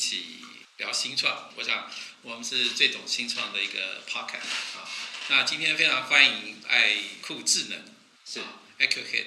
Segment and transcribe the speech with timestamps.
[0.00, 0.38] 起
[0.78, 1.52] 聊新创。
[1.56, 1.90] 我想
[2.22, 4.88] 我们是最懂新创的一个 podcast 啊。
[5.28, 7.84] 那今天非常欢迎爱酷智能
[8.24, 8.40] 是
[8.78, 9.26] AcuHit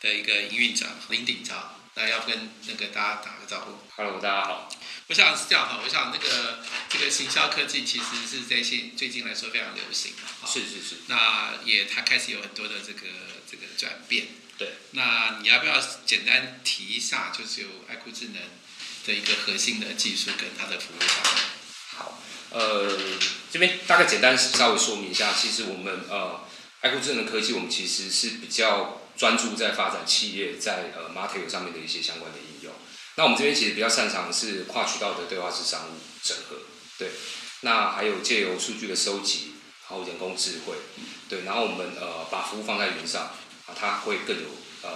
[0.00, 1.76] 的一个营运长林鼎超。
[1.94, 3.78] 那要跟那个大家打个招呼。
[3.96, 4.68] Hello，大家好。
[5.06, 10.46] 我想是这样哈，我想那个这个行销科技其实是在现最近来说非常流行的哈。
[10.46, 10.96] 是是是。
[11.06, 13.08] 那也它开始有很多的这个
[13.50, 14.28] 这个转变。
[14.58, 14.72] 对。
[14.92, 18.42] 那你要不要简单提一下，就是有爱酷智能
[19.08, 21.42] 的一个核心的技术跟它的服务上面？
[21.96, 22.94] 好，呃，
[23.50, 26.44] 这边大概简单稍微说明一下，其实我们呃
[26.82, 32.74] 爱酷智能科技，我们其实是比较专注在发展企业在呃 m a t e 上面的一些相关的应用。
[33.16, 36.56] 那我们这边其实比较擅长的是跨渠道的对话式商务整合，
[36.98, 37.08] 对。
[37.62, 39.54] 那还有借由数据的收集，
[39.88, 40.76] 然后人工智慧，
[41.28, 41.44] 对。
[41.44, 43.22] 然后我们呃把服务放在云上，
[43.66, 44.48] 啊，它会更有
[44.82, 44.90] 呃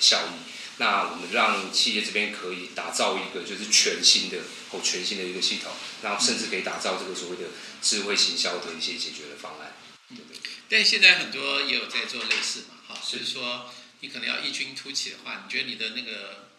[0.00, 0.30] 效益。
[0.78, 4.38] 那我们让企业这边可以打造一个就是全新的
[4.70, 7.44] 哦全新的一个系统，然后甚至可以打造这个所谓的
[7.80, 9.74] 智慧行销的一些解决的方案。
[10.10, 10.38] 对对。
[10.68, 16.50] 但现在很多也有在做类似嘛，哈，所以说你可能要异军突起的话，你觉得你的那个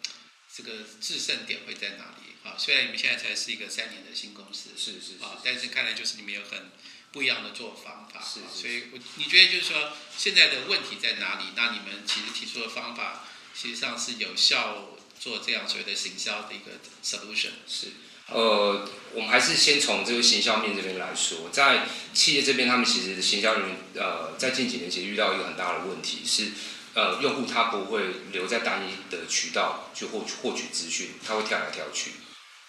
[0.52, 2.34] 这个制胜点会在哪里？
[2.42, 6.70] 哈，虽然你们现在才是一个三年的新公司，是是啊，但是看来就是你们有很
[7.12, 11.44] 不一样的做方法，是是所以我你觉得就是说现在的问题在哪里？
[11.54, 13.27] 那你们其实提出的方法，
[13.60, 17.50] 实际上是有效做这样所谓的行销的一个 solution。
[17.66, 17.88] 是，
[18.28, 26.52] 呃，我们还是先从这个行销面这边来说，在企业这边，他们其实行销人员呃，在近几年其实遇到一个很大的问题是，
[26.94, 32.12] 呃，用户他不会留在单一的渠道去获取获取资讯，他会跳来跳去。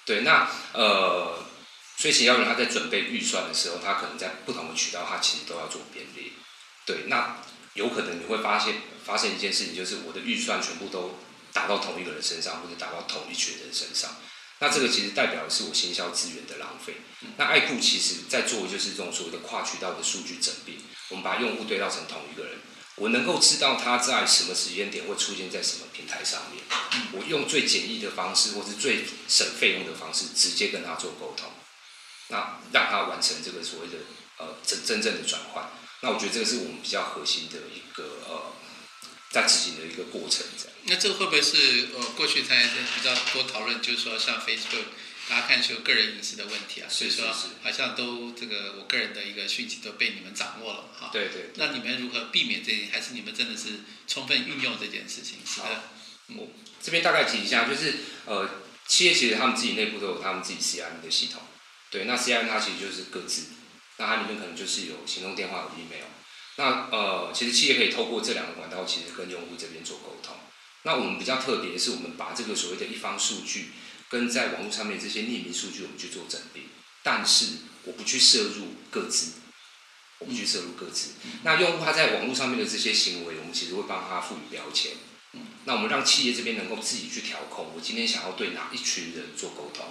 [0.06, 1.46] 对，那呃，
[1.98, 6.32] 所以行销人他在准备预算的时候，他可能在不同的渠道，他其实都要做编列。
[6.84, 7.38] 对，那
[7.74, 8.76] 有可能你会发现
[9.06, 11.20] 发现一件事情，就是我的预算全部都
[11.54, 14.16] 打到同一个人身上，或者打到同一群人身上。
[14.62, 16.96] 那这个其实代表的是我行销资源的浪费。
[17.38, 20.78] 那爱酷其实在做的就是这种所谓的跨渠道的数据整并，
[21.10, 22.60] 我们把用户对到成同一个人，
[22.96, 26.62] 我能够知道他在什么时间点会出现在什么平台上面，
[27.14, 31.50] 我用最简易的方式或是最省费用的方式，直接跟他做沟通，
[32.28, 33.94] 那让他完成这个所谓的
[34.40, 35.70] 呃真真正的转换。
[36.02, 38.54] 那我觉得这个是我们比较核心的一个呃
[39.30, 40.74] 在执行的一个过程，这样。
[40.86, 44.86] 那这会不会是呃过去才比较多讨论，就是说像 Facebook，
[45.28, 47.26] 大家看是有个人隐私的问题啊，所以说
[47.62, 51.10] 好像都这个我个人的一个讯息都被你们掌握了哈。
[51.12, 51.52] 对对。
[51.56, 52.90] 那你们如何避免这？
[52.92, 55.38] 还是你们真的是充分运用这件事情？
[55.46, 55.84] 是的。
[56.36, 56.48] 我
[56.82, 57.96] 这边大概提一下，就是
[58.26, 58.48] 呃，
[58.88, 61.42] 企业其实他们自己内部都有他们自己 CRM 的系统，
[61.90, 63.46] 对，那 CRM 它其实就是各自，
[64.00, 66.08] 那它里面可能就是有行动电话、有 email，
[66.56, 70.36] 那呃，其实企业可以透过这两个管道，其实跟用户这边做沟通。
[70.84, 73.72] 那我们比较特别的是，我们把这个所谓的一方数据
[74.08, 76.64] 跟在网络上面这些匿名数据，我们去做整并，
[77.04, 77.46] 但是
[77.84, 79.34] 我不去摄入各自，
[80.20, 81.12] 我不去摄入各自。
[81.44, 84.94] 那用户他在网络上面的这些行为，我们其实会帮他赋予标签。
[85.66, 89.86] 那我们让企业这边能够自己去调控，我今天想要对哪一群人做沟通。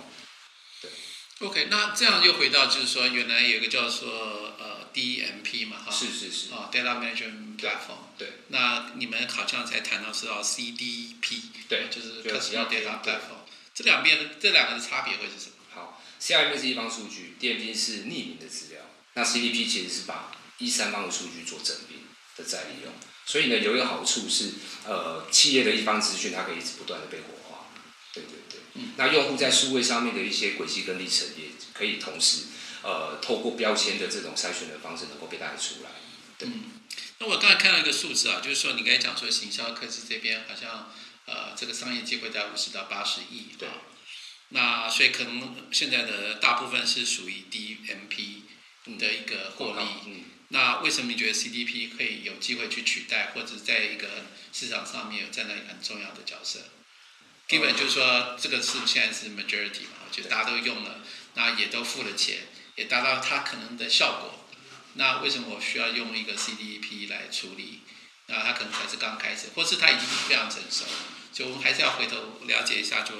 [1.39, 1.49] 对。
[1.49, 5.91] OK，那这样又回到就是说，原来有一个叫做呃 DMP 嘛，哈。
[5.91, 6.53] 是是是。
[6.53, 8.09] 啊，Data Management Platform。
[8.17, 8.33] 对。
[8.49, 11.43] 那你们好像才谈到是要 CDP。
[11.69, 11.89] 对。
[11.91, 13.47] 就是 Customer Data Platform。
[13.75, 15.55] 这两边这两个的差别会是什么？
[15.73, 18.83] 好，CRM 是一方数据，DMP 是匿名的资料，
[19.15, 21.99] 那 CDP 其实是把第三方的数据做整并
[22.37, 22.93] 的再利用。
[23.25, 27.38] 所以呢，有一个好处是，呃，企业的一方资讯它可以一直不断的被活。
[28.97, 32.45] 那用户在数位上面的一些轨迹跟历程，也可以同时，
[32.83, 35.91] 呃，透过标签的这种筛选的方式，能够被带出来。
[36.39, 36.49] 对。
[36.49, 36.65] 嗯。
[37.19, 40.93] 那我刚才看到一个数字啊，就是说你刚才讲说行销科技这边好像
[41.27, 43.49] 呃这个商业机会在五十到八十亿。
[43.59, 43.69] 对。
[44.51, 49.85] 那所以可能现在的大部分是属于 DMP 的一个获利。
[50.07, 50.25] 嗯。
[50.51, 54.09] 那为什么你觉得 CDP 可以有机会去取代，或者在一个
[54.53, 56.61] 市场上面有站到一个很重要的角色？
[57.49, 61.01] 基本就是说，这个是现在是 majority 嘛，就大家都用了，
[61.35, 62.47] 那也都付了钱，
[62.77, 64.45] 也达到它可能的效果。
[64.95, 67.81] 那为什么我需要用一个 CDP 来处理？
[68.27, 70.85] 那它可能才是刚开始，或是它已经非常成熟。
[71.33, 73.15] 所以我们还是要回头了解一下，就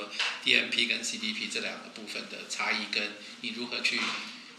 [0.45, 4.01] DMP 跟 CDP 这两个部分的差异，跟你如何去。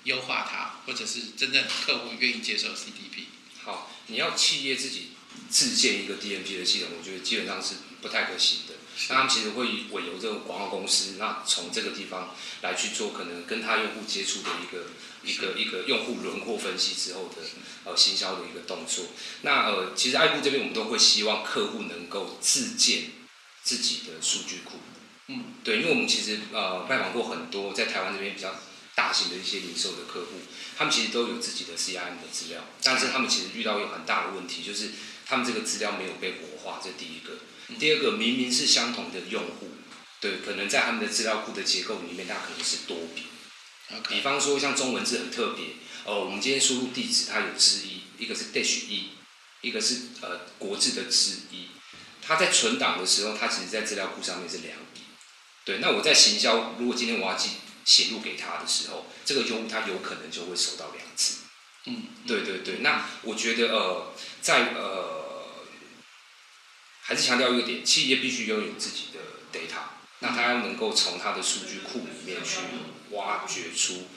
[0.06, 3.26] 优化它，或者是真正客户愿意接受 CDP。
[3.62, 5.10] 好，你要企业自己
[5.50, 8.76] 自建一个 DMP 的系统，我觉得基本上是不太可行的。
[9.08, 14.88] 那他们其实会委由这个广告公司，那从这个地方来去做可能跟他用户接触的一个
[15.24, 17.42] 一个一个用户轮廓分析之后的
[17.86, 19.06] 呃行销的一个动作。
[19.42, 23.04] 那呃，其实爱酷这边我们都会希望客户能够自建
[23.64, 24.74] 自己的数据库。
[25.28, 28.54] 嗯，对，因为我们其实呃拜访过很多在台湾这边比较
[28.96, 30.42] 大型的一些零售的客户，
[30.78, 34.92] 他们其实都有自己的 CRM 的资料，但是他们其实遇到一个很大的问题，就是
[35.26, 37.34] 他们这个资料没有被活化，这第一个。
[37.78, 39.70] 第二个，明明是相同的用户，
[40.20, 43.24] 对，可能在他们的资料库的结构里面，它可能是多笔。
[44.08, 45.66] 比方说像中文字很特别，
[46.06, 49.10] 哦，我们今天输入地址，它有之一，一个是 dash 一，
[49.62, 51.68] 一个是呃国字的之一。
[52.22, 55.02] 它在存档的时候，它其实在资料库上面是两笔。
[55.66, 57.50] 对，那我在行销，如果今天我要记
[57.86, 61.40] 写入给他的时候，这个用户他有可能就会收到两次。
[61.86, 62.80] 嗯，对对对。
[62.82, 65.19] 那我觉得呃，在呃，
[67.10, 69.20] 还是强调一个点，企业必须拥有自己的
[69.52, 72.60] data，那它要能够从它的数据库里面去
[73.16, 74.08] 挖掘出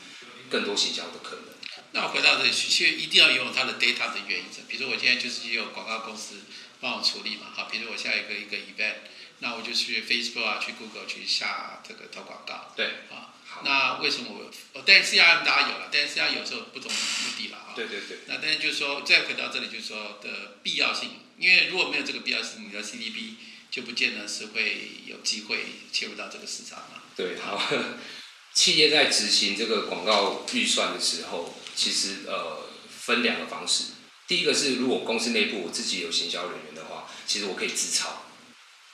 [0.50, 1.44] 更多行销的可能。
[1.92, 4.60] 那我回到这里去，其实一定要拥有它的 data 的原则。
[4.68, 6.36] 比如说我现在就是有广告公司。
[6.82, 9.06] 帮我处理嘛，好，比如我下一个一个 event，
[9.38, 12.72] 那我就去 Facebook 啊，去 Google 去下这个投广告。
[12.74, 13.30] 对，啊，
[13.62, 14.50] 那为什么我？
[14.72, 16.98] 哦，但是 CRM 大家有了，但是 CRM 有时候不同目
[17.38, 17.70] 的了啊。
[17.76, 18.18] 对对对。
[18.26, 21.10] 那但是就是说，再回到这里，就是说的必要性，
[21.42, 23.34] 因为如果没有这个必要性，你的 CDP
[23.68, 27.02] 就不见得是会有机会切入到这个市场嘛。
[27.16, 27.60] 对，好。
[28.54, 33.84] 企业在执行这个广告预算的时候，其实呃分两个方式。
[34.28, 38.26] 第一个是，如果公司内部我自己有行销人员的话，其实我可以自操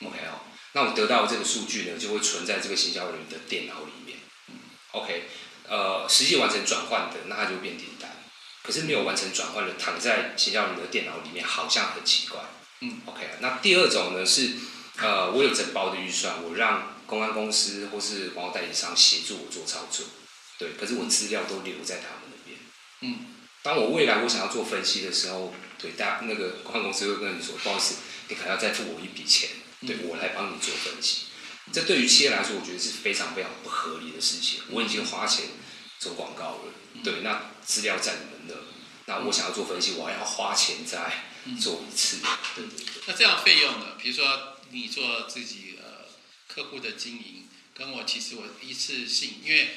[0.01, 0.39] ，OK 哦，
[0.71, 4.17] 那我得到这个数据呢，就会存在这个行销人员的电脑里面
[4.93, 5.25] ，OK，
[5.67, 8.08] 呃，实际完成转换的，那它就变订单，
[8.63, 12.39] 可是没有完成转换的，躺在行销人员的电脑里面，好像很奇怪，
[12.81, 14.51] 嗯，OK，那第二种呢是，
[14.97, 20.05] 呃，我有整包的预算，我让公安公司或是广告代理商协助我做操作，
[20.57, 22.59] 对，可是我资料都留在他们那边，
[23.01, 23.25] 嗯。
[23.61, 27.95] 当我未来我想要做分析的时候，对大那个公关公司会跟你说，不好意思，
[28.29, 29.49] 你可能要再付我一笔钱，
[29.85, 31.25] 对我来帮你做分析。
[31.73, 34.61] 这对于企业来说，我觉得是非常非常不合理的事情。
[34.69, 35.43] 我已经花钱
[35.99, 36.73] 做广告了，
[37.03, 38.57] 对，那资料在你们
[39.05, 41.25] 那，那我想要做分析，我还要花钱再
[41.61, 42.17] 做一次，
[42.55, 43.03] 对对对。
[43.05, 43.97] 那这样费用呢？
[44.01, 46.05] 比如说你做自己呃
[46.47, 49.69] 客户的经营，跟我其实我一次性，因为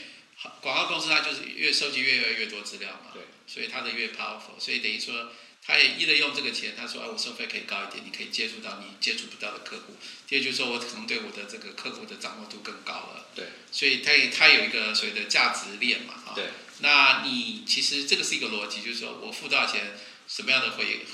[0.61, 3.23] 广告公司它就是越收集越越越多资料嘛，对。
[3.45, 5.31] 所以它的越 powerful，所以等于说，
[5.65, 9.95] 他也一直用这个钱，他说，哎，我收费可以高一点，你可以接触到你接触不到的客户。
[10.27, 13.27] 第二就是说我可能对我的这个客户的掌握度更高了。
[13.33, 13.47] 对。
[13.71, 16.33] 所以他也他有一个所谓的价值链嘛，哈。
[16.35, 16.47] 对。
[16.81, 21.07] 那你其实这个是一个逻辑，就是说我付多少钱，什么样的回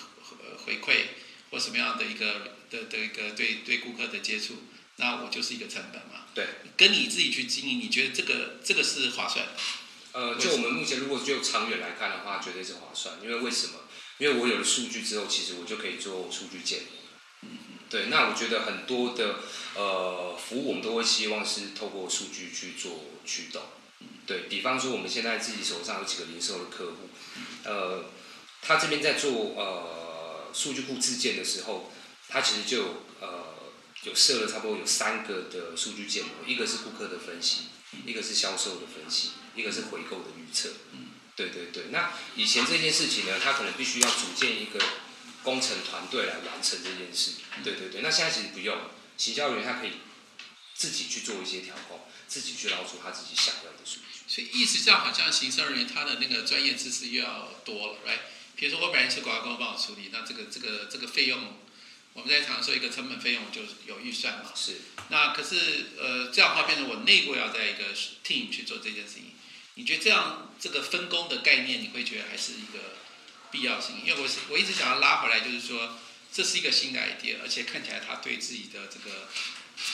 [0.65, 1.09] 回馈，
[1.51, 4.63] 或什么样的一个的的一个对对顾客的接触，
[4.97, 6.25] 那我就是一个成本嘛。
[6.35, 6.47] 对。
[6.75, 9.53] 跟你自己去经营，你觉得这个这个是划算的？
[10.13, 13.19] 呃，就我们目前如果就长远来看的话，绝对是划算。
[13.23, 13.81] 因为为什么？
[14.19, 17.49] 因为我有了数据之后，其实我就可以做数据建模。
[17.89, 19.37] 对，那我觉得很多的
[19.75, 23.63] 呃服务，我们都会希望是透过数据去做驱动。
[24.27, 27.09] 对比方说，我们现在自己手上有几个零售的客户，
[27.65, 28.05] 呃，
[28.61, 31.91] 他这边在做呃数据库自建的时候，
[32.29, 33.55] 他其实就呃
[34.05, 37.63] 有设了差不多有三个的数据建模，一个是顾客的分析。
[38.05, 40.69] 一个是销售的分析，一个是回购的预测。
[41.39, 41.85] 嗯，对对对。
[41.91, 44.79] 那以前这件事情呢，他可能必须要组建一个
[45.43, 47.33] 工程团队来完成这件事。
[47.63, 48.01] 对对对。
[48.03, 48.77] 那现在其实不用，
[49.17, 49.93] 行销员他可以
[50.75, 54.19] 自己去做一些调控，自己去捞出他自己想要的数据。
[54.27, 58.19] 所以意思这样，好像行销人员他的那个专业知识又要多了，right？
[58.57, 61.57] 比如说我本来是广告公司帮我处理，那这个这个这个费用。
[62.15, 64.81] 我们在常说一个成本费用就有预算嘛，是。
[65.09, 67.95] 那可是呃这样的话变成我内部要在一个
[68.27, 69.35] team 去做这件事情，
[69.79, 72.97] 你觉得这样这个分工的概念你会觉得还是一个
[73.53, 74.03] 必要性？
[74.05, 75.97] 因为我是我一直想要拉回来，就是说
[76.33, 79.29] 这是一个新的 idea，而且看起来他对自己的这个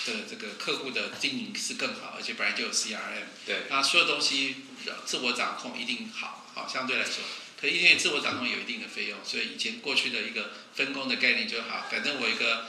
[0.07, 4.57] 的这个客户的经营是更好，而且本来就有 CRM，对，那所有东西
[5.05, 7.23] 自我掌控一定好，好相对来说。
[7.61, 12.69] 可因为自我掌控有一定的费用，所以以前过去的一个分工的概念就好，反正我一个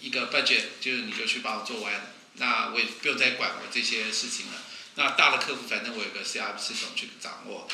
[0.00, 4.52] 一个 budget 就是你就去把我做完，那我也不用再管我这些事情了。
[4.96, 7.68] 那大的客户反正我有个 CRM 系统去掌握。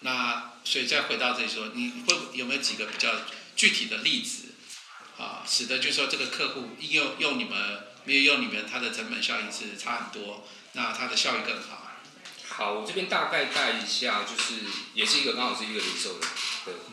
[0.00, 3.10] 那所以再回到这里说，你会有没有几个比较
[3.54, 4.48] 具体的例子
[5.18, 11.88] 啊，使得就是说这个客户应用用你们没有用你们，它的成本效益是差很多，那它的效益更好。
[12.48, 14.60] 好，我这边大概带一下，就是
[14.94, 16.26] 也是一个刚好是一个零售的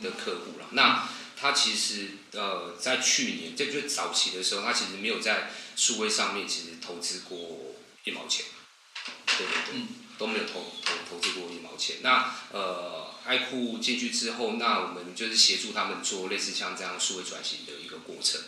[0.02, 0.68] 的客户了。
[0.72, 1.08] 那
[1.40, 8.46] 他其实呃在去年，这就早期的时候，他其实没有在数位上面其实投资过一毛钱，
[9.38, 9.82] 对对对，
[10.18, 11.98] 都没有投投投资过一毛钱。
[12.02, 18.42] 那呃爱酷进去之后，那我们就是协助他们做类似像这样数位转型的一个过程。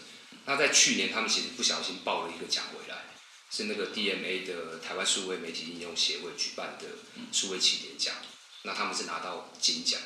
[0.45, 3.13] 那在去年，他们其实不小心报了一个奖回来，
[3.51, 6.85] 是那个 DMA 的台湾数位媒体应用协会举办的
[7.31, 8.15] 数位起点奖，
[8.63, 9.99] 那他们是拿到金奖，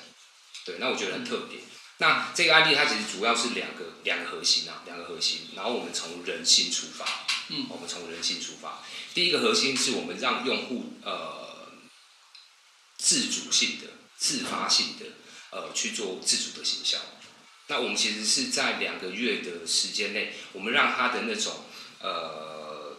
[0.65, 1.59] 对，那我觉得很特别。
[1.99, 7.05] 那这个案例它其实主要是两个两个核心啊，两个核心，然后我们从人性出发，
[7.49, 8.83] 嗯，我们从人性出发，
[9.13, 11.67] 第一个核心是我们让用户呃
[12.97, 15.05] 自主性的、自发性的
[15.51, 16.97] 呃去做自主的行销。
[17.67, 21.63] 那我们其实是在两个月的时间内，我们让他的那种
[21.99, 22.97] 呃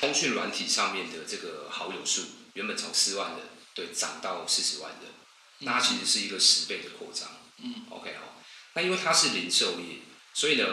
[0.00, 2.22] 通讯软体上面的这个好友数，
[2.54, 3.40] 原本从四万人
[3.74, 5.12] 对涨到四十万人，
[5.60, 7.28] 那它其实是一个十倍的扩张。
[7.58, 8.42] 嗯，OK 好，
[8.74, 10.00] 那因为它是零售业，
[10.34, 10.64] 所以呢，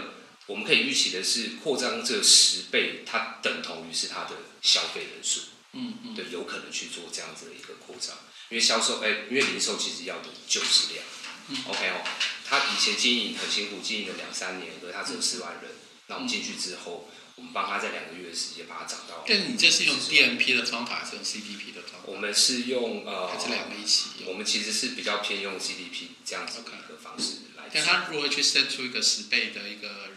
[0.47, 4.31] 我们可以预期的是扩张这十倍，它等同于是它的
[4.61, 5.41] 消费人数。
[5.75, 8.15] 嗯嗯，对，有可能去做这样子的一个扩张，
[8.49, 11.03] 因为销售，哎，因为零售其实要的就是量。
[11.49, 12.03] 嗯 OK 哦，
[12.45, 15.71] 他以前经营很辛苦，经营了两三年，可是他只有四万人。
[16.07, 19.25] 那我们进去之后，我们帮他在两个月的时间把它涨到。
[19.27, 22.05] 但你这是用 DMP 的方法，还是用 CDP 的方法？
[22.05, 24.23] 我们是用呃，还是两个一起？
[24.27, 27.63] 我们其实是比较偏用 CDP 这样子的一个方式来。
[27.73, 30.12] 但他如何去生出一个十倍的一个人？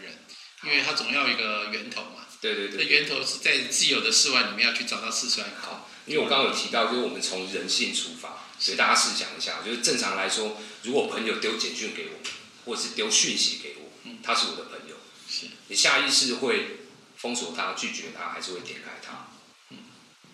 [0.67, 2.27] 因为它总要一个源头嘛。
[2.39, 2.83] 对对对。
[2.83, 5.89] 那源头是在既有的四万里面要去找到四十万好。
[6.05, 12.29] 因为我刚刚有提到，就是我们从人性出发，所以大家试想一下，就是正常来说，如果朋友丢简讯给我，
[12.63, 14.95] 或者是丢讯息给我，他是我的朋友，
[15.29, 16.77] 是你下意识会
[17.17, 19.31] 封锁他、拒绝他，还是会点开他？
[19.71, 19.79] 嗯，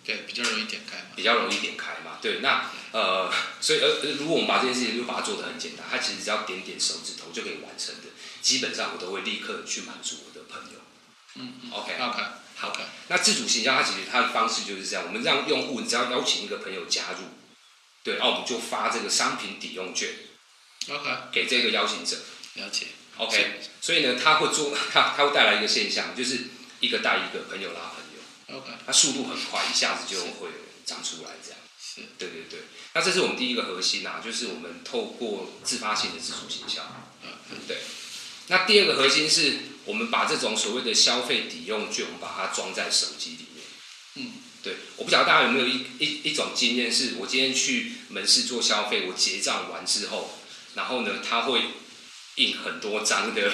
[0.04, 1.04] 对，比较容易点开嘛。
[1.16, 2.18] 比较容易点开嘛。
[2.22, 3.28] 对，那呃，
[3.60, 8.10] 所以呃，如果我们把这件事情就把它做得很简单，它其实只要点点手指头就可以完成的，
[8.44, 10.78] 基本上我都会立刻去满足我的朋友。
[11.36, 12.22] 嗯嗯，OK OK
[12.56, 12.86] 好看。
[13.08, 17.24] 那自主行销它其实它的方式就是这样，我们让用户只要邀请一个朋友加入，
[18.04, 20.10] 对，然后我们就发这个商品抵用券
[20.90, 22.18] ，OK，给这个邀请者。
[22.54, 22.88] 了解。
[23.16, 26.40] OK，所以呢，他会做，它 它会带来一个现象，就是
[26.80, 28.58] 一个带一个朋友拉朋友。
[28.58, 30.48] OK，它速度很快，一下子就会
[30.84, 31.58] 长出来这样。
[31.80, 32.60] 是，对对对。
[32.92, 36.82] 那这是我们第一个核心啊，就是我们透过自发性的自主行销。
[37.22, 37.78] 嗯，对。
[38.48, 43.64] 那第二个核心是我们把这种所谓的消费抵用券，我们把它装在手机里面。
[44.16, 44.32] 嗯，
[44.62, 44.74] 对。
[44.96, 50.38] 我不晓得大家有没有一一一种经验，是我今天去门市做消费，我结账完之后，
[50.74, 51.62] 然后呢，他会
[52.36, 53.52] 印很多张的。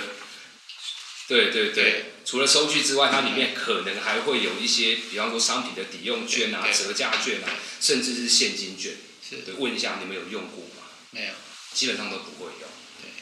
[1.28, 7.46] 对对对，除了收据之外，它里面可能还会有一些，比方说商品的抵用券啊、折价券啊，
[7.80, 8.94] 甚至是现金券。
[9.22, 9.36] 是。
[9.46, 10.88] 对，问一下你们有用过吗？
[11.12, 11.32] 没有。
[11.72, 12.68] 基本上都不会用。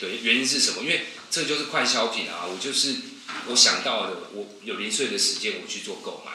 [0.00, 0.82] 对，原因是什么？
[0.82, 1.04] 因为
[1.38, 2.45] 这就是快消品啊！
[2.45, 2.97] 我就是
[3.47, 6.33] 我想到的，我有零碎的时间，我去做购买。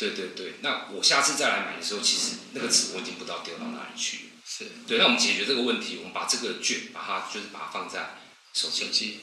[0.00, 4.30] 对对对，那我下次再来买的时候，其实那个纸我已经不知道丢到哪里去。
[4.44, 4.66] 是。
[4.88, 8.18] 对，那我们解决这个问题，我们把这个券，把它就是把它放在
[8.52, 8.86] 手机。
[8.86, 9.20] 手机。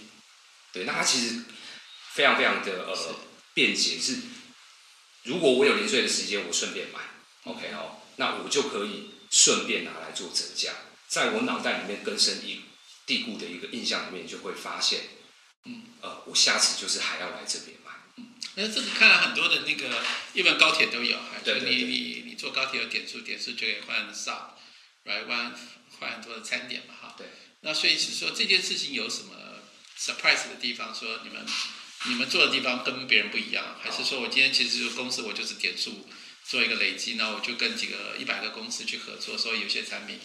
[0.72, 1.42] 对，那它其实
[2.14, 3.16] 非常非常的呃
[3.54, 4.16] 便捷，是
[5.24, 7.02] 如果我有零碎的时间，我顺便买
[7.52, 10.72] ，OK 哦，那我就可以顺便拿来做折价，
[11.10, 12.62] 在我脑袋里面根深一。
[13.08, 15.00] 地固的一个印象里面，就会发现，
[15.68, 17.92] 嗯，呃，我下次就是还要来这边买。
[18.16, 24.52] 嗯，那这个看来很多的那个，一般高铁都有，对你你你坐高铁有点数，点数就可以换 shop，
[25.04, 25.54] 来换
[26.00, 27.16] 换很多的餐点嘛，哈。
[27.18, 27.28] 对。
[27.62, 29.34] 那所以是说这件事情有什么
[30.00, 30.96] surprise 的地方？
[30.96, 31.46] 说你们
[32.06, 36.08] 你们做的地方跟别人不一样，还是说我今天其实公司我就是点数
[36.46, 40.20] 做一个累积，那我就跟几个一百个公司去合作，所以有些产品。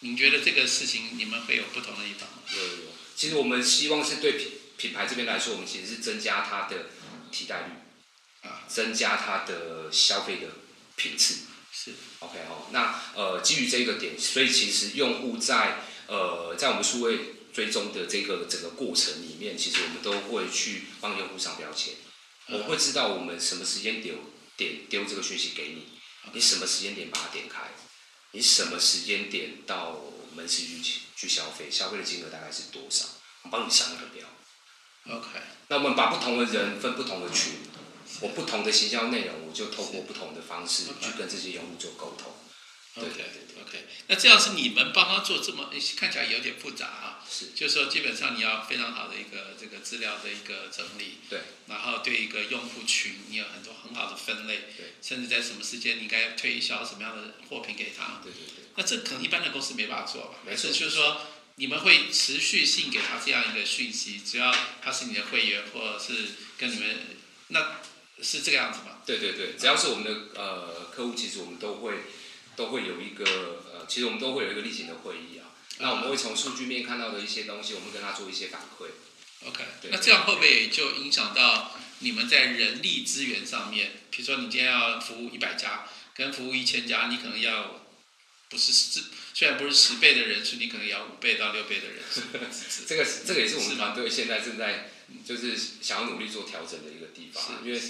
[0.00, 2.42] 您觉得这个事情你们会有不同的地方吗？
[2.54, 6.86] 有有有，其实我们希望是对品品牌这边来说，我们其实是增加它的
[7.30, 10.48] 替代率，啊，增加它的消费的
[10.96, 11.46] 频次。
[11.72, 21.94] 是，OK 哦，那呃基于这个点，所以其实用户在呃在我们数位追踪的这个整个过程里面，其实我们都会去帮用户上标签，
[22.48, 24.16] 我会知道我们什么时间点
[24.56, 25.88] 点丢这个讯息给你，
[26.32, 27.62] 你什么时间点把它点开。
[28.30, 30.00] 你什么时间点到
[30.34, 31.70] 门市去去消费？
[31.70, 33.04] 消费的金额大概是多少？
[33.42, 34.26] 我帮你上一个表。
[35.08, 35.28] OK。
[35.68, 37.54] 那我们把不同的人分不同的群，
[38.20, 42.32] 我不同的行销内容，我就透过不同的方式去跟这些用户做沟通。
[42.94, 43.86] 对对对，OK。
[44.06, 47.24] 那这样是你们帮他做这么看起来有点复杂啊？
[47.28, 47.46] 是。
[47.46, 51.18] 就是说，基本上你要非常好的一个这个资料的一个整理。
[51.28, 51.40] 对。
[51.66, 54.68] 然后对一个用户群，你有很多很好的分类。
[54.76, 54.94] 对。
[55.02, 58.20] 甚至在什么时间你该推销什么样的货品给他。
[58.22, 58.64] 对对对。
[58.76, 60.38] 那这可能一般的公司没办法做吧？
[60.46, 60.70] 没错。
[60.70, 61.20] 就是说，
[61.56, 66.98] 你们会持续性给他这样一个讯息，只要他是你的会员，或者是跟你们，
[67.48, 67.80] 那
[68.20, 68.98] 是这个样子吗？
[69.06, 71.94] 对对对，只要是我们的呃客户，其实我们都会
[72.56, 73.24] 都会有一个
[73.72, 75.54] 呃，其实我们都会有一个例行的会议啊。
[75.78, 78.86] 那我们会从数据面看到的一些东西，我们跟他做一些反馈。
[79.46, 87.84] OK，那这样会不会就影响到你们在人力资源上面，比如说你今天要服务一百家，跟服务一千家，你可能要
[88.48, 89.02] 不是十，
[89.34, 92.22] 虽然不是十倍的人数，你可能也要五倍到六倍的人 数。
[92.86, 94.90] 这个这个也是我们团队现在正在
[95.26, 97.80] 就是想要努力做调整的一个地方，因为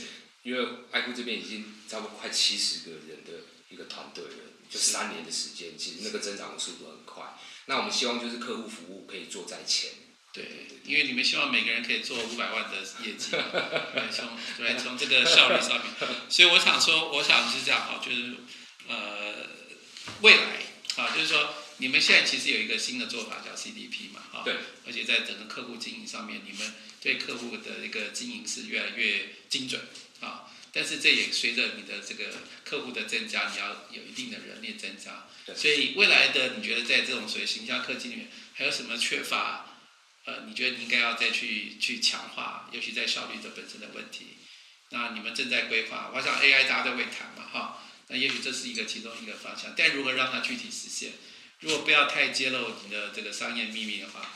[0.42, 4.30] 因为爱酷这边已经差不多快七十个人的一个团队了，
[4.70, 7.36] 就三年的时间，其实那个增长的速度很快。
[7.66, 9.90] 那我们希望就是客户服务可以做在前。
[10.32, 13.30] 对，因为你们希望每个人可以做五百万的业绩，
[14.10, 18.34] 从对从这个效率上面，所以我想说，我想是这样哈，就是
[18.88, 19.46] 呃
[20.22, 20.60] 未来
[20.96, 24.54] 啊，就是说你们现在其实有一个新的做法叫 CDP 嘛，哈，对，
[24.86, 29.82] 而且在整个客户经营上面，你们对客户的一个经营是越来越精准
[30.20, 32.32] 啊，但是这也随着你的这个
[32.64, 39.66] 客户的增加，你要有一定的人力增加，所以未来的你觉得在这种所谓形象科技里面还有什么缺乏？
[40.26, 44.38] 呃，你觉得你应该要再去去强化，尤其在效率的本身的问题。
[44.90, 47.80] 那你们正在规划，我想 AI 大家都会谈嘛，哈。
[48.08, 51.12] 那也许这是一个其中一个方向，但如何让它具体实现？
[51.60, 54.30] 如果不要太揭露你的这个商业秘密的话，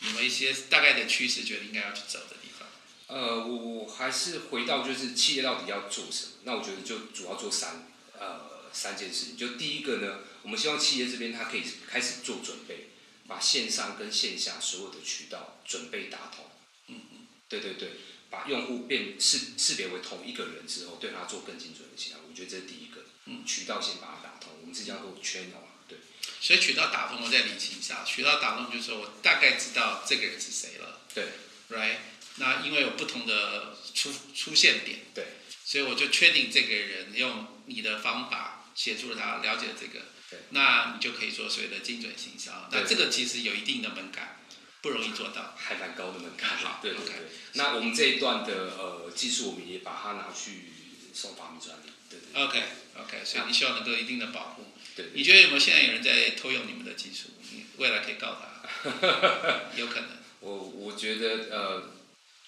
[0.00, 2.68] 你们一些大概的趋势，觉得应该要去走的地方。
[3.06, 6.32] 呃，我我还是回到就是企业到底要做什么？
[6.44, 7.88] 那我觉得就主要做三
[8.18, 9.36] 呃三件事情。
[9.36, 12.90] 就第一个呢，我们希望企业这边它可以开始做准备。
[13.26, 16.44] 把线上跟线下所有的渠道准备打通，
[16.88, 17.92] 嗯嗯，对对对，
[18.28, 23.03] 把用户变识识别为同一个人之后，对他做更精准的形象，我觉得这是第一个，嗯，
[23.46, 25.98] 渠道先把它打通，我们是叫做 channel 对。
[26.40, 31.24] 所以渠道打通，我再理清一下，渠道打通就是说我大概知道这个人是谁了，对
[31.70, 31.96] ，right？
[32.36, 35.24] 那因为有不同的出出现点，对，
[35.64, 40.06] 所以我就确定这个人用你的方法协助了他了解这个。
[40.30, 44.40] 对那你就可以做所谓的精准行销，那这个其实有一定的门槛，
[44.80, 46.56] 不容易做到，还蛮高的门槛。
[46.56, 47.14] 好，对对对。
[47.52, 50.72] 那我们这一段的呃技术，我们也把它拿去
[51.14, 51.92] 送发明专利。
[52.10, 52.42] 对对。
[52.42, 52.62] OK
[52.96, 54.64] OK，所以你希望能够一定的保护。
[54.96, 55.10] 对。
[55.14, 57.28] 你觉得有没有现在有人在偷用你们的技术？
[57.50, 58.90] 你未来可以告他？
[59.76, 60.08] 有可能。
[60.40, 61.90] 我我觉得呃，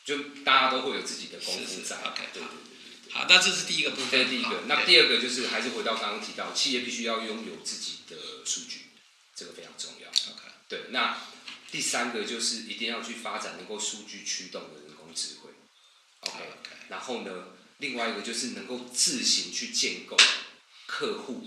[0.04, 1.96] 就大家都会有自己的功夫在。
[1.96, 3.12] OK，对对。
[3.12, 4.10] 好，那这是第一个部分。
[4.10, 4.64] 这是第一个。
[4.66, 8.90] 那第二个就是还是回到刚刚提到，企业必须要拥有自己的数据，
[9.34, 10.08] 这个非常重要。
[10.08, 10.42] OK。
[10.68, 11.16] 对，那
[11.70, 15.50] 第三个就是一定要去发展能够数据驱动的人工智慧。
[16.20, 16.40] OK。
[16.88, 20.16] 然后呢，另外一个就是能够自行去建构
[20.86, 21.46] 客户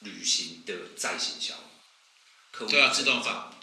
[0.00, 1.54] 旅行的再行销。
[2.50, 3.54] 客户对要自动化。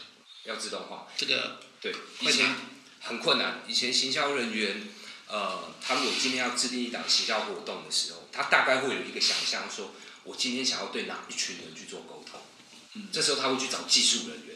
[0.43, 1.07] 要自动化。
[1.17, 2.55] 这个对，以前
[3.01, 4.89] 很困难，以前行销人员。
[5.27, 12.39] 呃，他如果今天要制定一档行销活动的时候，他大概会有一个想象，说我今天想要对哪一群人去做沟通。
[12.93, 14.55] 嗯，这时候他会去找技术人员，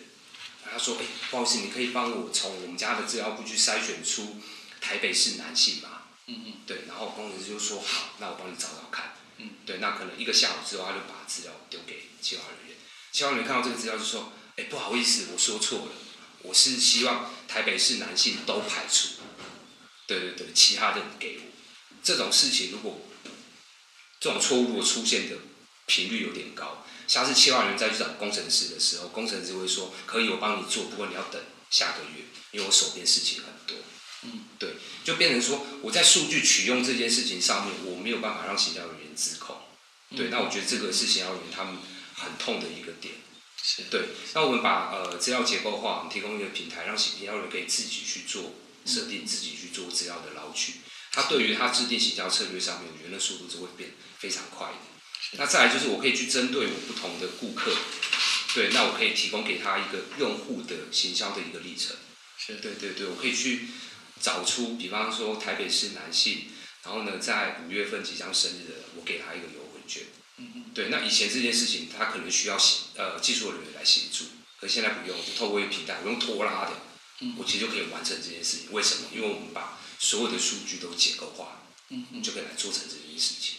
[0.64, 4.38] 他说：“哎，不好意思，你可以帮我从我们家的资料库去筛选出
[4.80, 5.99] 台北市男性吗？”
[6.30, 6.86] 嗯嗯，对。
[6.88, 9.80] 然后工程师就说：“好，那我帮你找找看。”嗯，对。
[9.80, 12.78] 那可能一个下午之后，他就把资料丢给企划人员。
[13.12, 15.92] 企划人员看到这个资料就说：“哎，不好意思，我说错了，
[16.44, 19.10] 我是希望台北市男性都排除。”
[20.06, 21.44] 对对对，其他的给我。
[22.04, 23.02] 这种事情如果
[24.20, 25.36] 这种错误如果出现的
[25.86, 33.78] 频率有点高，下次企划人员再去找工程师的时候，工程师会说可以我帮你做，不过你要等下个月，因为我手边事情很多。
[34.24, 39.58] 嗯，对，就变成说我在数据取用这件事情上面，我没有办法让行销人员自控。
[40.16, 41.78] 对，那我觉得这个是行销人员他们
[42.16, 43.16] 很痛的一个点。
[43.62, 48.56] 是对，那我们把呃资料结构化，我们提供一个平台，让行销人员可以自己去做。
[48.86, 50.76] 设定自己去做资料的捞取，
[51.12, 54.78] 他对于他制定行销策略上面，我觉得那速度是会变非常快的。
[55.34, 57.72] 那再来就是我可以去针对我不同的顾客，
[58.56, 61.96] 对，那我可以提供给他一个用户的行销的一个历程。
[62.40, 63.68] 是对对对，我可以去
[64.22, 66.46] 找出，比方说台北市男性，
[66.84, 70.04] 然后呢在五月份即将生日的，我给他一个优惠券。
[70.38, 70.66] 嗯嗯。
[70.74, 72.58] 对，那以前这件事情他可能需要
[72.96, 74.26] 呃技术人员来协助，
[74.60, 76.72] 可现在不用，就透过一个平台，我用拖拉的。
[77.38, 78.72] 我其实就可以完成这件事情。
[78.72, 79.10] 为什么？
[79.14, 83.56] 因为我们把所有的数据都结构化，嗯，嗯就可以来做成这件事情。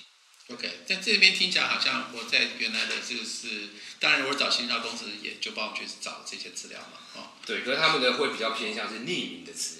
[0.49, 3.69] OK，在这边听起来好像我在原来的这个是，
[3.99, 9.80] 当然我找新销公司也就帮我去找这些资料嘛，哦，对，可是他们的会比较偏向是匿名的资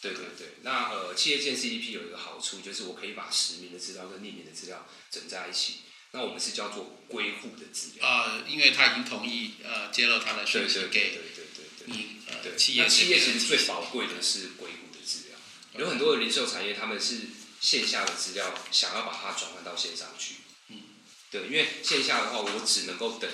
[0.00, 5.80] 对对对，那呃，企业建 CDP 有一个好处就是我可以把实名的资料跟匿名的资料整在一起。
[6.12, 8.06] 那我们是叫做归户的资料。
[8.06, 11.10] 啊，因为他已经同意呃揭露他的讯息给。
[11.10, 11.66] 对对对。
[11.86, 15.38] 你对企业企业其实最宝贵的是归户的资料，
[15.80, 17.22] 有很多的零售产业他们是
[17.60, 20.34] 线下的资料想要把它转换到线上去，
[20.68, 20.82] 嗯，
[21.30, 23.28] 对，因为线下的话我只能够等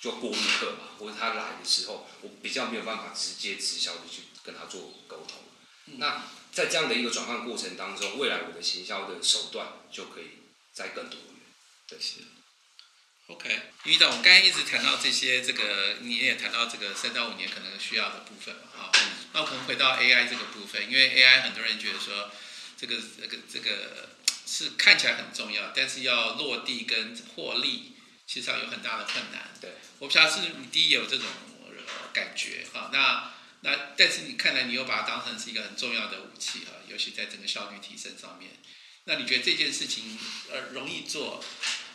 [0.00, 5.44] 就过路客嘛，或者他来的时候我比较没有办法直接直销的去跟他做沟通，
[5.98, 11.36] 那在这样的一个转换过程当中，未来我的行销的手段就可以再更多元。
[11.86, 12.16] 对，是。
[13.28, 18.92] OK，于总，刚才一直谈到这些，这个你也谈到这个三到五年可能需要的部分嘛，哈。
[19.32, 22.28] 那我可能回到 AI 这个部分，因为 AI 很多人觉得说，
[22.76, 24.08] 这个这个这个
[24.44, 27.94] 是看起来很重要，但是要落地跟获利，
[28.26, 29.52] 其实上有很大的困难。
[29.60, 31.24] 对，我不晓得是你第一有这种
[32.12, 32.90] 感觉哈。
[32.92, 38.50] 那那但是你看来你又把它当成是一个很重要的武器哈，尤其在整个效率提升上面。
[39.04, 40.18] 那你觉得这件事情
[40.50, 41.42] 呃容易做？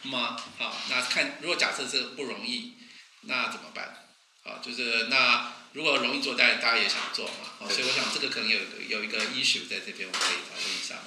[0.04, 0.40] 吗？
[0.60, 2.74] 好，那看如果假设这个不容易，
[3.22, 4.06] 那怎么办？
[4.44, 7.34] 好，就是那如果容易做，大家大家也想做嘛。
[7.58, 11.00] 好，所以我想这个可能有有一个 issue 在这边，我可以讨论一下。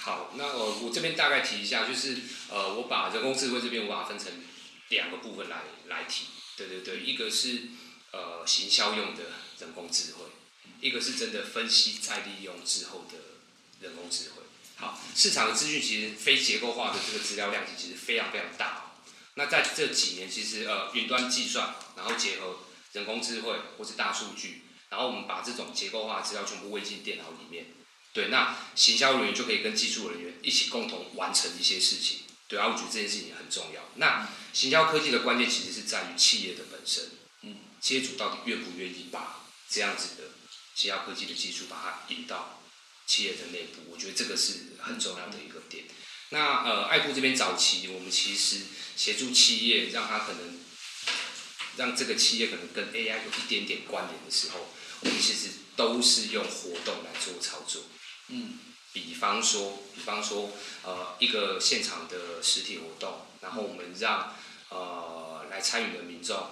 [0.00, 2.18] 好，那我我这边大概提一下，就是
[2.50, 4.30] 呃，我把人工智慧这边我把它分成
[4.90, 6.26] 两个部分来来提。
[6.54, 7.68] 对对对，一个是
[8.10, 9.22] 呃行销用的
[9.60, 10.24] 人工智慧，
[10.80, 13.18] 一个是真的分析再利用之后的
[13.80, 14.42] 人工智慧。
[14.76, 18.92] 好，市场的资讯其实非结构化的这个资料量其实非常非常大。
[19.34, 22.58] 那在这几年，其实呃云端计算，然后结合
[22.92, 27.66] 人工智慧或是大数据，然后我们把这种结构化资料全部喂进电脑里面。
[28.12, 32.20] 对，那行销人员就可以跟技术人员一起共同完成一些事情。
[32.46, 33.80] 对啊，我觉得这件事情很重要。
[33.94, 37.04] 那行销科技的关键其实是在于企业的本身，
[37.40, 39.41] 嗯，企业主到底愿不愿意把
[39.72, 40.24] 这样子的
[40.74, 42.58] 行销科技的技术把它引到。
[43.04, 45.84] 企业的内部，我觉得这个是很重要的一个点。
[46.30, 48.60] 那呃，爱酷这边早期，我们其实
[48.96, 50.60] 协助企业，让它可能
[51.76, 54.68] 让这个企业可能跟 AI 有一点点关联的时候，
[55.00, 57.82] 我们其实都是用活动来做操作。
[58.28, 58.60] 嗯，
[58.92, 60.52] 比方说，比方说，
[60.84, 64.36] 呃，一个现场的实体活动，然后我们让
[64.70, 66.50] 呃来参与的民众，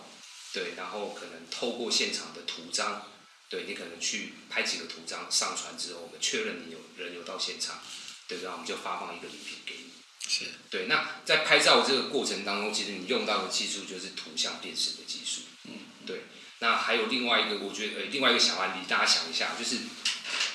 [0.53, 3.07] 对，然后可能透过现场的图章。
[3.49, 7.81] 对你可能去拍几个图章上传之后，我们确认你有人有到现场，
[8.29, 8.53] 对然后？
[8.53, 9.91] 我们就发放一个礼品给你。
[10.29, 10.45] 是。
[10.71, 15.41] 对，那在拍照这个过程当中，其实你用到的技术就是图像辨识的技术。
[15.65, 15.73] 嗯。
[16.07, 16.27] 对。
[16.61, 19.79] 那还有另外一个，我觉得呃，另外一个小案例，大家想一下，就是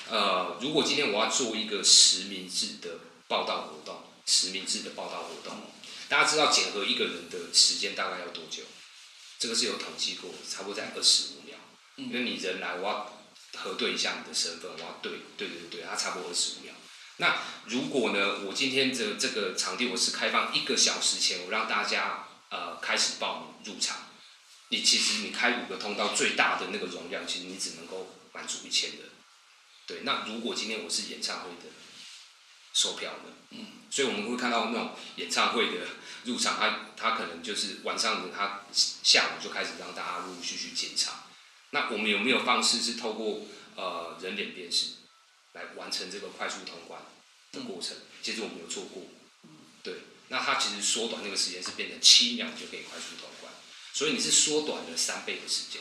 [0.08, 5.70] 呃，如果今天我要做一个实名制的报道活动，实名制的报道活动，
[6.08, 8.62] 大家知道检核一个人的时间大概要多久？
[9.38, 11.56] 这个是有统计过，差不多在二十五秒。
[11.96, 13.24] 因为你人来，我要
[13.56, 16.74] 核对一下你的身份，我要对对对对它差不多二十五秒。
[17.18, 24.10] 那如果呢，我今天的这个场地我是开放一个小时前，我让大家呃开始报名入场，
[24.68, 29.00] 你其实你开五个通道最大的那个容量，其实你只能够满足一千人。
[29.86, 31.72] 对，那如果今天我是演唱会的
[32.76, 35.86] 售票的，嗯，所以我们会看到那种演唱会的
[36.24, 41.24] 入场，他他可能就是晚上他下午就开始让大家陆陆续续检查。
[41.70, 44.96] 那我们有没有方式是透过呃人脸辨识
[45.54, 47.00] 来完成这个快速通关
[47.52, 47.96] 的过程？
[48.22, 49.04] 其实我们有做过，
[49.82, 49.94] 对。
[50.28, 53.50] 那它其实缩短那个时间是变成七秒就可以快速通关，
[53.92, 55.80] 所以你是缩短了三倍的时间。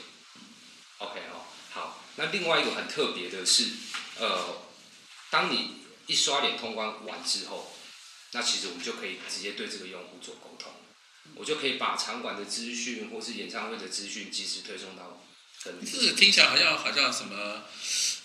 [0.99, 2.03] OK 哦，好。
[2.15, 3.71] 那另外一个很特别的是，
[4.19, 4.61] 呃，
[5.29, 7.73] 当你一刷脸通关完之后，
[8.31, 10.71] 那其实我们就可以直接对这个用户做沟通，
[11.35, 15.21] 我就可以把场馆的资讯或是演唱会的资讯及时推送到。
[15.83, 17.63] 是听起来好像好像什么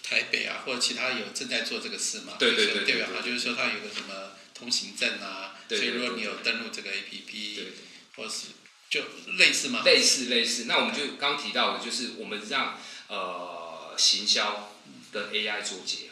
[0.03, 2.35] 台北啊，或者其他有正在做这个事嘛？
[2.39, 7.69] 对对对，代表啊，就是说他有个什么通行证啊，所以如果你有登录这个 A P P，
[8.15, 8.49] 或是
[8.91, 9.03] 就
[9.39, 9.81] 类似吗？
[9.87, 14.75] 类似类似，那我们就刚提到的，就是我们让呃行销
[15.11, 16.10] 跟 A I 做结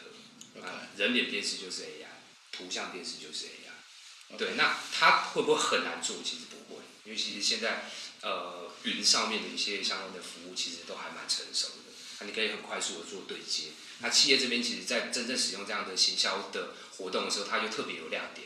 [0.99, 6.17] 人脸辨识就是 A I，图像辨识就是 A I，对，那它会不会很难做？
[6.23, 7.89] 其实不会，因为其实现在。
[8.21, 13.69] 呃，云上面的一些相关的服务其实都还蛮成熟的，那你可以很快速的做对接。
[13.99, 18.45] 那企业这边其实，在真正使用这样的行销的活动的时候，它就特别有亮点。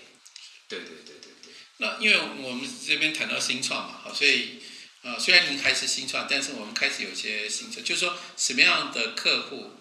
[0.68, 1.54] 对对对对对。
[1.78, 4.62] 那因为我们这边谈到新创嘛，好，所以
[5.02, 9.72] 呃，虽然您还是新创，但是我们开始有些新策，就是说什么样的客户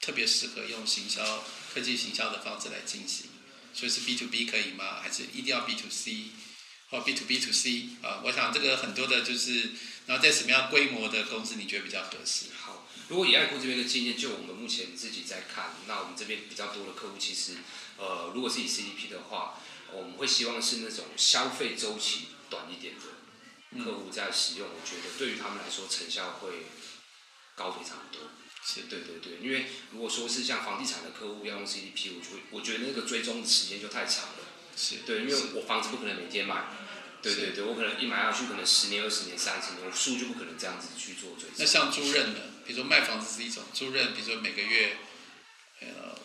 [0.00, 1.44] 特别适合用行销
[1.76, 3.26] 科技行销的方式来进行？
[3.74, 4.98] 所以是 B to B 可以吗？
[5.02, 6.30] 还是一定要 B to C？
[6.88, 9.72] 或 B to B to C 啊，我想这个很多的就是，
[10.06, 12.46] 然后在什么样规模的公司你觉得比较合适？
[12.56, 17.56] 好，如果以爱酷这边的经验，就我们目前自己在看，那我们这边比较多的客户，其实
[17.98, 19.60] 呃，如果是以 CDP 的话，
[19.92, 26.66] 我们会希望是那种消费周期短一点的客户在使用，我觉得对于他们来说成效会
[27.54, 28.30] 高非常多。
[28.68, 34.38] 是对对对，因为如果说是像房地产的客户要用 CDP，我觉我觉得那个追踪的时间就太长了。
[34.76, 36.64] 是对，因为我房子不可能每天买，
[37.22, 41.52] 对对对，我可能一买下去，可能十年、二十年、三十年，我数就不可能这样子去做追踪。
[41.58, 44.96] 那像租赁的，比如说卖房子是一种租赁，比如说每个月，
[45.80, 46.18] 呃，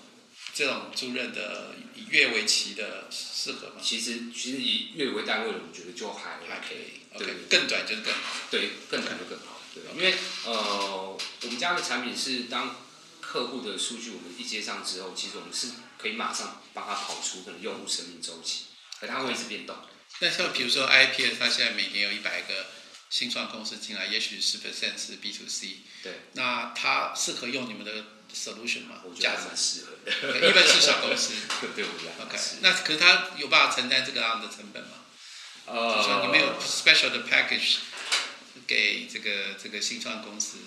[0.54, 3.76] 这种租赁的以月为期的适合吗？
[3.82, 8.20] 其实其实以月为单位的，我觉得就还还可以对，OK，更短就是更好。
[8.50, 9.61] 对，更短就更好。
[9.74, 12.76] 对，因为呃，我们家的产品是当
[13.20, 18.66] 客户的数据我们一接上之后，其实我们是可以马上帮他跑出可能用户生命周期，
[19.00, 19.76] 可它会一直变动。
[20.20, 22.68] 那像比如说 IPS，它现在每年有一百个
[23.10, 27.92] 新创公司进来，也许十 percent 是 B to C，对，那它适合用你们的
[28.34, 29.02] solution 吗？
[29.06, 30.50] 我觉得适合的。
[30.50, 31.34] 一般是小公司。
[31.74, 32.38] 对，我觉得还 OK。
[32.60, 34.98] 那可是它有办法承担这个样的成本吗？
[35.68, 37.78] 就是说呃，你们有 special 的 package
[38.67, 40.58] 给这个这个新创公司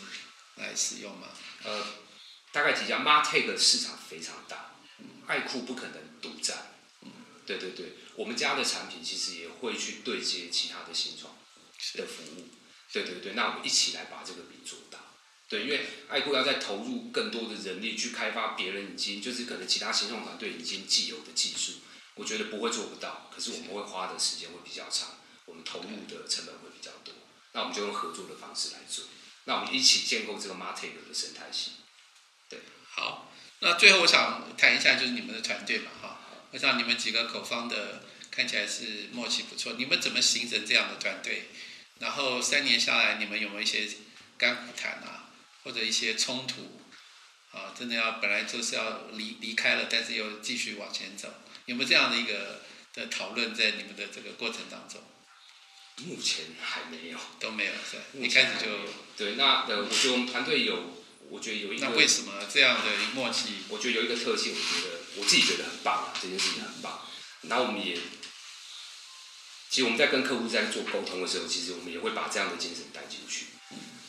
[0.57, 1.28] 来使用吗？
[1.64, 1.87] 呃，
[2.52, 4.76] 大概几家，Martech 市场非常大，
[5.26, 6.72] 爱酷不可能独占。
[7.46, 11.35] 对对对，我们家的产品其实也会去对接其他的新创
[11.94, 12.48] 的服务。
[12.90, 14.98] 对对对，那我们一起来把这个饼做大。
[15.48, 21.80] 对，因为爱酷要再投入更多的人力去开发别人已经就是可能其他新创团队已经既有的技术，
[22.14, 25.11] 我觉得不会做不到，可是我们会花的时间会比较长，
[25.44, 26.68] 我们投入的成本会。
[27.55, 29.05] 那我们就用合作的方式来做，
[29.45, 31.71] 那我们一起建构这个 Martech 的生态系。
[32.49, 32.59] 对
[32.90, 36.19] 好，那最后我想谈一下就是你们的团队嘛，哈，
[36.51, 41.49] 我想你们几个口方的看起来是默契不错，你们怎么形成这样的团队？
[42.01, 43.88] 然后三年下来，你们有没有一些
[44.37, 45.31] 干苦谈啊，
[45.62, 46.81] 或者一些冲突？
[47.53, 51.33] 啊，真的要本来就是要离离开了，但是又继续往前走，
[51.67, 52.62] 有没有这样的一个
[52.93, 55.01] 的讨论在你们的这个过程当中？
[56.02, 58.02] 目前还没有，都没有是吧？
[58.14, 59.37] 一开始就对。
[59.37, 63.59] 那呃，我觉得我们团队有，我觉得有一个那，为什么这样的默契？
[63.68, 67.00] 我觉得有一个特性，我觉得我自己觉得很棒啊，这件事情很棒。
[67.42, 67.94] 然后我们也，
[69.70, 73.46] 其实我们在跟客户在做沟通的时候，其实我们也会把这样的精神带进去，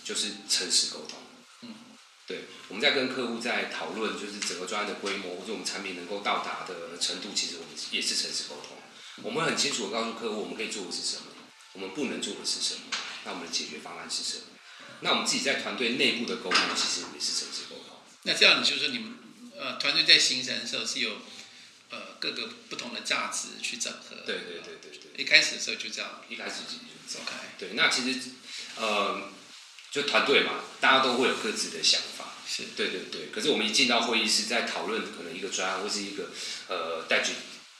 [0.03, 1.19] 就是诚实沟通。
[1.61, 1.75] 嗯，
[2.25, 8.77] 对，我们在跟客户在讨论，就是整个专案的规模或者我们产品能够到达的程度，其实我们也是诚实沟通。
[9.21, 11.23] 我们很清楚的告诉客户，我们可以做的是什么，
[11.75, 12.81] 我们不能做的是什么，
[13.25, 14.43] 那我们的解决方案是什么。
[15.01, 17.97] 那我们自己在团队内部的沟通，其实也是诚实沟通。
[18.23, 19.13] 那这样就是你们
[19.57, 21.17] 呃团队在形成的时候是有
[21.89, 24.15] 呃各个不同的价值去整合。
[24.25, 26.21] 对对对对对，一开始的时候就这样。
[26.29, 27.27] 一开始就是这样。
[27.27, 28.19] OK，对，那其实
[28.77, 29.29] 呃，
[29.91, 32.33] 就团队嘛，大家都会有各自的想法。
[32.47, 36.29] 是对对对，可是我们一进到会议室，在讨论可能一个专案或是一个
[36.67, 37.33] 呃待解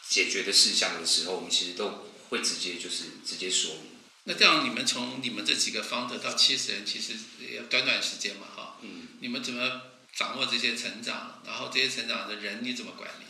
[0.08, 3.83] 解决的事项的时候，我们其实都会直接就是直接说明。
[4.23, 9.81] 那这样你们从你们这几个 founder 到七十人，其实也短短时间嘛，哈，嗯，你们怎么
[10.15, 11.41] 掌握这些成长？
[11.45, 13.25] 然后这些成长的人你怎么管理？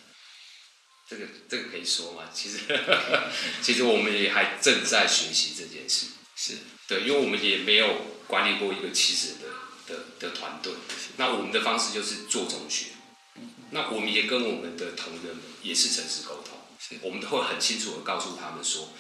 [1.08, 2.24] 这个这个可以说吗？
[2.34, 2.60] 其实
[3.62, 6.08] 其实我们也还正在学习这件事。
[6.38, 10.74] 是对，因为我们也没有管理过一个七十人的的的团队，
[11.18, 12.88] 那我们的方式就是做中学。
[13.72, 16.55] 那我们也跟我们的同仁们也是诚实沟通，是
[17.02, 18.94] 我们都会很清楚的告诉他们说，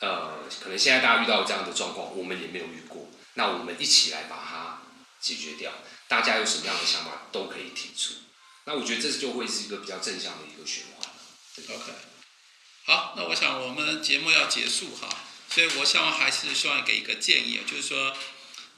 [0.00, 4.82] 呃，可能现在大家遇到这样的状况，我们也没有遇过，那我们一起来把它
[5.20, 5.72] 解决掉。
[6.08, 8.14] 大家有什么样的想法都可以提出。
[8.64, 11.76] 那我觉得这就会是一个比较正向的一个循环。
[11.76, 11.92] OK。
[12.84, 15.08] 好，那我想我们节目要结束哈，
[15.50, 18.16] 所以我想还是希望给一个建议，就是说，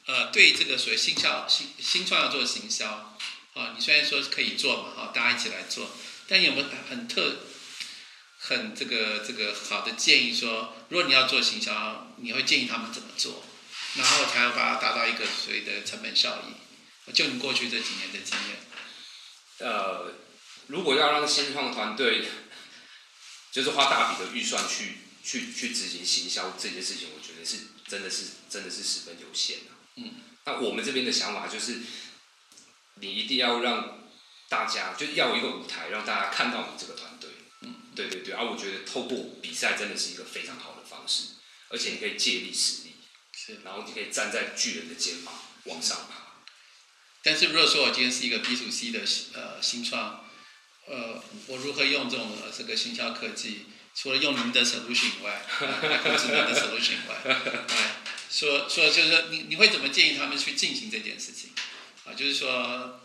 [0.07, 3.17] 呃，对这个所谓新销新新创要做行销，
[3.55, 5.91] 啊，你虽然说可以做嘛，哈，大家一起来做，
[6.27, 7.37] 但有没有很特
[8.43, 13.45] 很这个这个好的建议说，如果你要做行销，你会建议他们怎么做，
[13.95, 17.13] 然后才要把它达到一个所谓的成本效益？
[17.13, 20.13] 就你过去这几年的经验，呃，
[20.69, 22.25] 如果要让新创团队
[23.51, 29.65] 就是花大笔的预算去去去执行行销这件事情，我觉得是真的是真的是十分有限的、
[29.97, 31.81] 嗯，那我们这边的想法就是，
[32.95, 34.09] 你一定要让
[34.49, 37.10] 大家就要有一个舞台，让大家看到你这个团
[37.95, 41.35] 对对对，而、我觉得透过比赛真的是一个非常好的方式，
[41.69, 42.95] 而且你可以借力使力，
[43.33, 43.61] 是。
[43.65, 46.45] 然后你可以站在巨人的肩膀往上爬。
[47.23, 49.01] 但是如果说我今天是一个 B to C 的
[49.35, 50.25] 呃新创，
[50.87, 58.01] 呃，我如何用这种呃这个行销科技，除了用您的 solution 以外，呃来控制您的 solution 以外，来
[58.31, 61.51] 说说就是说你你会怎么建议他们去进行这件事情？
[62.05, 63.01] 啊，就是说，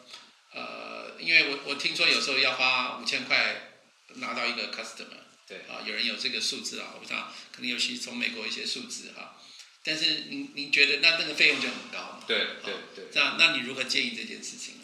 [0.53, 3.74] 呃，因为我我听说有时候要花五千块
[4.15, 9.35] 拿到一个 customer，对啊，有人有这个数字啊，我不知道，可能尤其从美国一些数字哈、
[9.83, 12.23] 但是您您觉得那那个费用就很高嘛？
[12.27, 13.05] 对对对。
[13.11, 14.83] 这样，那你如何建议这件事情呢？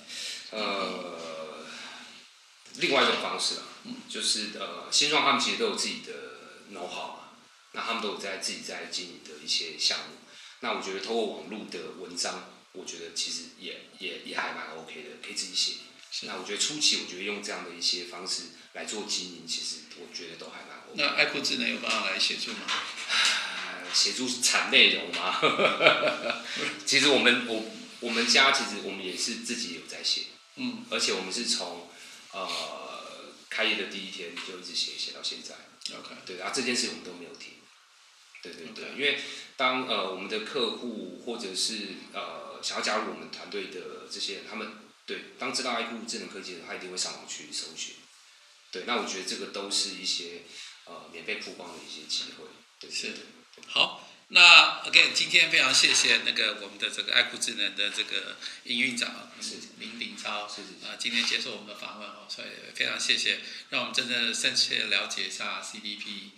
[0.51, 1.65] 呃，
[2.75, 3.63] 另外一种方式啊，
[4.09, 6.13] 就是呃，新创他们其实都有自己的
[6.73, 7.29] know how 嘛，
[7.71, 10.15] 那他们都有在自己在经营的一些项目。
[10.59, 15.73] 那我觉得透过网络的文章，我觉得其实也也也还蛮 OK 的，可以自己写。
[16.23, 18.43] 那我觉得初期，我觉得用这样的一些方式
[18.73, 20.81] 来做经营，其实我觉得都还蛮。
[20.93, 22.67] 那爱酷智能有办法来协助吗？
[23.93, 25.39] 协助产内容吗？
[26.85, 27.65] 其实我们我
[28.01, 30.23] 我们家其实我们也是自己有在写，
[30.55, 31.89] 嗯，而且我们是从
[32.31, 32.47] 呃
[33.49, 35.55] 开业的第一天就一直写写到现在。
[35.97, 37.53] OK，对啊，这件事我们都没有停。
[38.41, 39.19] 对对对因为
[39.55, 44.71] 当呃我们的客户或者是呃想要加入我们团队的这些人，他们
[45.05, 47.95] 对当知道爱酷智能科技的，他一定会上网去搜寻。
[48.71, 50.43] 对，那我觉得这个都是一些
[50.85, 52.45] 呃免费曝光的一些机会。
[52.79, 53.13] 对是
[53.67, 54.07] 好。
[54.33, 66.29] 那 again，今天非常谢谢那个我们的这个爱酷智能的这个营运长是林鼎超是是是啊，今天接受我们的访问哦，所以非常谢谢，让我们真正深切了解一下 CDP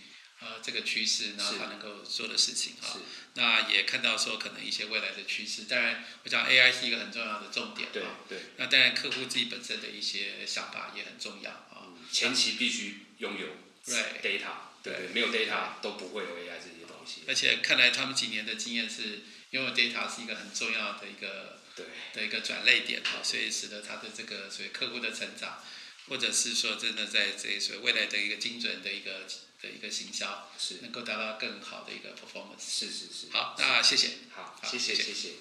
[0.44, 3.00] 呃这个趋势，然后是它能够做的事情啊是。
[3.36, 8.20] 那也看到说可能一些未来的趋势，当然我想 AI 是一个很重要的重点对啊。
[8.30, 11.90] 对，那当然客户自己本身的一些想法也很重要啊。
[12.12, 13.48] 前期必须拥有
[13.88, 14.54] Right data，
[14.84, 17.22] 对对对，没有 data 都不会有 AI 这些东西。
[17.28, 25.64] 而且看来他们几年的经验是拥有 data 是一个很重要的一个对的一个转类点哈，所以使得他的这个所谓客户的成长，
[26.08, 29.26] 或者是说真的在这所谓未来的一个精准的一个
[29.64, 32.60] 的一个行销，是能够达到更好的一个 performance。
[32.60, 33.32] 是是是。
[33.32, 34.10] 好，那谢谢。
[34.36, 35.30] 好，好谢谢谢谢谢谢。